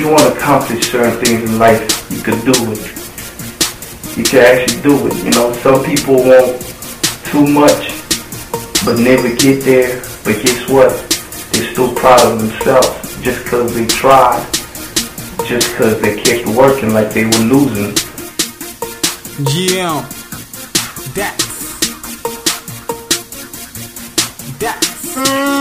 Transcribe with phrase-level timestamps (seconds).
[0.00, 2.80] you want to accomplish certain things in life, you can do it.
[4.16, 5.24] You can actually do it.
[5.24, 6.56] You know, some people want
[7.26, 7.92] too much,
[8.84, 10.00] but never get there.
[10.24, 10.90] But guess what?
[11.52, 14.42] They're still proud of themselves just because they tried,
[15.46, 17.92] just because they kept working like they were losing.
[19.52, 20.00] Yeah,
[21.14, 21.50] that's
[24.58, 25.59] that's mm.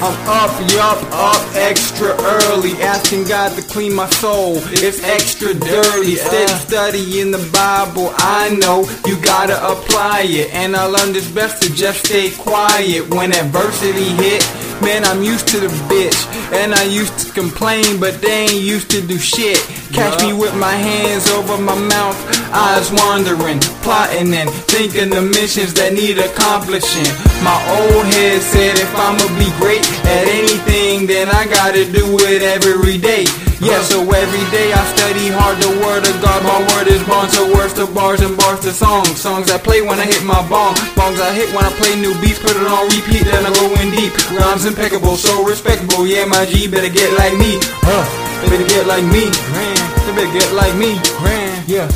[0.00, 4.58] I'm up, yup, up extra early, asking God to clean my soul.
[4.70, 8.12] It's extra dirty, steady studying the Bible.
[8.16, 13.12] I know you gotta apply it, and I learned it's best to just stay quiet
[13.12, 14.46] when adversity hit.
[14.80, 16.14] Man, I'm used to the bitch,
[16.52, 19.58] and I used to complain, but they ain't used to do shit.
[19.92, 22.18] Catch me with my hands over my mouth,
[22.52, 27.08] eyes wandering, plotting and thinking the missions that need accomplishing.
[27.40, 32.42] My old head said if I'ma be great at anything, then I gotta do it
[32.42, 33.24] every day.
[33.58, 36.46] Yeah, so every day I study hard the word of God.
[36.46, 39.18] My word is bond, so words to bars and bars to songs.
[39.18, 40.78] Songs I play when I hit my bong.
[40.94, 42.38] Bongs I hit when I play new beats.
[42.38, 44.14] Put it on repeat, then I go in deep.
[44.38, 46.06] Rhymes impeccable, so respectable.
[46.06, 47.58] Yeah, my G better get like me.
[47.82, 48.06] Huh?
[48.46, 49.26] Better get like me.
[49.50, 49.87] Grand.
[50.08, 50.98] Better get like me.
[51.18, 51.68] Grand.
[51.68, 51.86] Yeah.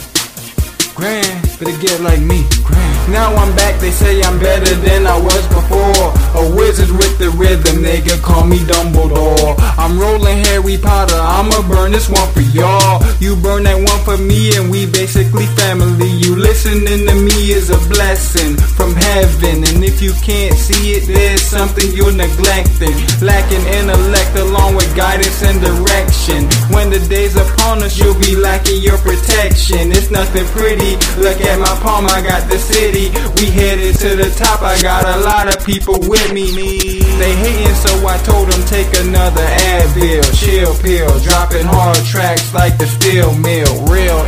[0.95, 1.43] Grand.
[1.59, 2.45] Better get like me.
[2.63, 2.93] Grand.
[3.11, 6.07] Now I'm back, they say I'm better than I was before.
[6.39, 9.57] A wizard with the rhythm, nigga, call me Dumbledore.
[9.77, 13.03] I'm rolling Harry Potter, I'ma burn this one for y'all.
[13.19, 16.09] You burn that one for me, and we basically family.
[16.09, 19.67] You listening to me is a blessing from heaven.
[19.67, 22.95] And if you can't see it, there's something you're neglecting.
[23.21, 26.49] Lacking intellect along with guidance and direction.
[26.73, 29.93] When the day's upon us, you'll be lacking your protection.
[29.93, 30.97] It's nothing pretty.
[31.21, 33.11] Look at my palm, I got the city.
[33.41, 37.01] We headed to the top, I got a lot of people with me.
[37.19, 42.79] They hating, so I told them take another Advil, chill pill, dropping hard tracks like
[42.79, 44.21] the steel mill, real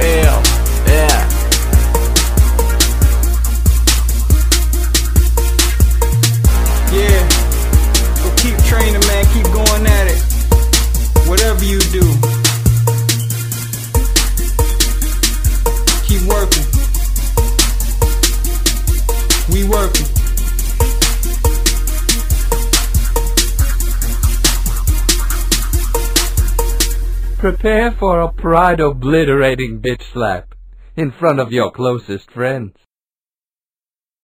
[27.45, 30.55] Prepare for a pride obliterating bitch slap
[30.97, 32.75] in front of your closest friends.